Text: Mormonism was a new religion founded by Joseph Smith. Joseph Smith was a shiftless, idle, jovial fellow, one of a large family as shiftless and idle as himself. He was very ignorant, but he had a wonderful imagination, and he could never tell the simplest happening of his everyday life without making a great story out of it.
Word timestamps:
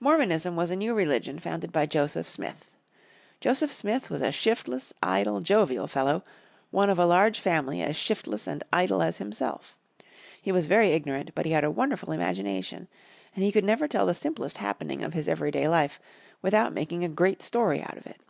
Mormonism 0.00 0.54
was 0.54 0.68
a 0.68 0.76
new 0.76 0.92
religion 0.94 1.38
founded 1.38 1.72
by 1.72 1.86
Joseph 1.86 2.28
Smith. 2.28 2.70
Joseph 3.40 3.72
Smith 3.72 4.10
was 4.10 4.20
a 4.20 4.30
shiftless, 4.30 4.92
idle, 5.02 5.40
jovial 5.40 5.86
fellow, 5.86 6.24
one 6.70 6.90
of 6.90 6.98
a 6.98 7.06
large 7.06 7.40
family 7.40 7.80
as 7.80 7.96
shiftless 7.96 8.46
and 8.46 8.62
idle 8.70 9.00
as 9.00 9.16
himself. 9.16 9.74
He 10.42 10.52
was 10.52 10.66
very 10.66 10.90
ignorant, 10.90 11.30
but 11.34 11.46
he 11.46 11.52
had 11.52 11.64
a 11.64 11.70
wonderful 11.70 12.12
imagination, 12.12 12.86
and 13.34 13.44
he 13.44 13.50
could 13.50 13.64
never 13.64 13.88
tell 13.88 14.04
the 14.04 14.12
simplest 14.12 14.58
happening 14.58 15.02
of 15.02 15.14
his 15.14 15.26
everyday 15.26 15.66
life 15.66 15.98
without 16.42 16.74
making 16.74 17.02
a 17.02 17.08
great 17.08 17.40
story 17.40 17.80
out 17.82 17.96
of 17.96 18.06
it. 18.06 18.20